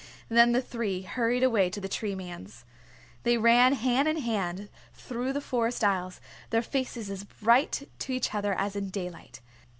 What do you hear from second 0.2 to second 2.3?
Then the three hurried away to the Tree